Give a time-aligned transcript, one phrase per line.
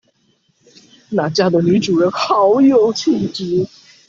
[1.11, 3.69] 那家的女主人好有氣質